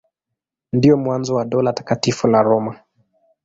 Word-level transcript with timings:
Ndio 0.73 0.97
mwanzo 0.97 1.35
wa 1.35 1.45
Dola 1.45 1.73
Takatifu 1.73 2.27
la 2.27 2.41
Roma. 2.41 2.79